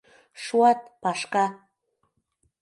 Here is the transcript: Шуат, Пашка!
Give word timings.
Шуат, 0.43 0.79
Пашка! 1.01 1.45